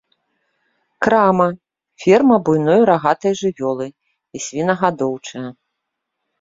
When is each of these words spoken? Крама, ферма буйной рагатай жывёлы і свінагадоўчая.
Крама, 1.03 1.47
ферма 2.05 2.37
буйной 2.49 2.81
рагатай 2.93 3.33
жывёлы 3.43 3.87
і 3.95 4.37
свінагадоўчая. 4.49 5.47